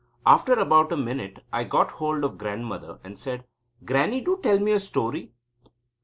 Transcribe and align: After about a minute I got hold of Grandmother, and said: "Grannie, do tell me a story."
After 0.25 0.53
about 0.53 0.91
a 0.91 0.97
minute 0.97 1.43
I 1.53 1.63
got 1.63 1.91
hold 1.91 2.23
of 2.23 2.35
Grandmother, 2.39 2.97
and 3.03 3.19
said: 3.19 3.43
"Grannie, 3.85 4.21
do 4.21 4.39
tell 4.41 4.57
me 4.57 4.71
a 4.71 4.79
story." 4.79 5.31